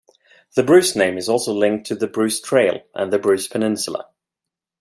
The 0.55 0.63
Bruce 0.63 0.95
name 0.95 1.15
is 1.19 1.29
also 1.29 1.53
linked 1.53 1.85
to 1.85 1.95
the 1.95 2.07
Bruce 2.07 2.41
Trail 2.41 2.81
and 2.95 3.13
the 3.13 3.19
Bruce 3.19 3.47
Peninsula. 3.47 4.07